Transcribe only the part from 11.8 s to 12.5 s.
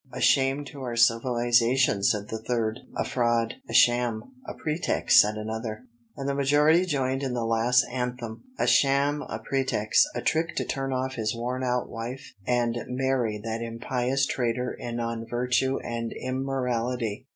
wife